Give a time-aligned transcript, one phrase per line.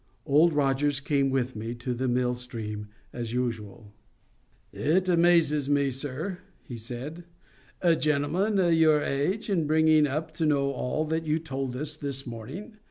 [0.25, 3.93] Old Rogers came with me to the mill stream as usual.
[4.73, 7.25] "It 'mazes me, sir," he said,
[7.83, 11.95] "a gentleman o' your age and bringin' up to know all that you tould us
[11.95, 12.77] this mornin'.